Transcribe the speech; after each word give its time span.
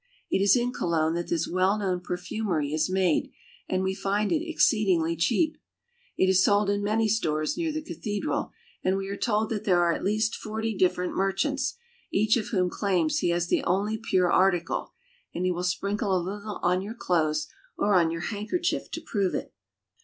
It 0.31 0.41
is 0.41 0.55
in 0.55 0.73
Cologne 0.73 1.13
that 1.13 1.27
this 1.27 1.47
well 1.47 1.77
known 1.77 1.99
perfumery 2.01 2.73
is 2.73 2.89
made, 2.89 3.29
and 3.69 3.83
we 3.83 3.93
find 3.93 4.31
it 4.31 4.43
exceedingly 4.43 5.15
cheap. 5.15 5.59
It 6.17 6.27
is 6.27 6.43
sold 6.43 6.71
in 6.71 6.81
many 6.81 7.07
stores 7.07 7.55
near 7.55 7.71
the 7.71 7.83
cathedral, 7.83 8.51
and 8.83 8.97
we 8.97 9.09
are 9.09 9.15
told 9.15 9.51
there 9.51 9.79
are 9.79 9.93
at 9.93 10.03
least 10.03 10.33
forty 10.33 10.75
different 10.75 11.13
merchants, 11.15 11.75
each 12.11 12.35
of 12.35 12.47
whom 12.47 12.67
claims 12.67 13.19
he 13.19 13.29
has 13.29 13.45
the 13.45 13.63
only 13.65 13.95
pure 13.95 14.31
article, 14.31 14.91
and 15.35 15.45
he 15.45 15.51
will 15.51 15.61
sprinkle 15.61 16.17
a 16.17 16.27
little 16.35 16.59
on 16.63 16.81
your 16.81 16.95
clothes 16.95 17.45
or 17.77 17.93
on 17.93 18.09
your 18.09 18.23
handker 18.23 18.57
chief 18.59 18.89
to 18.89 19.01
prove 19.01 19.35
it. 19.35 19.53